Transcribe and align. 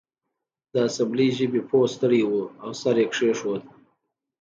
د 0.73 0.75
اسامبلۍ 0.89 1.27
ژبې 1.37 1.61
پوه 1.69 1.85
ستړی 1.95 2.21
و 2.25 2.31
او 2.63 2.69
سر 2.81 2.95
یې 3.01 3.05
کیښود 3.13 3.61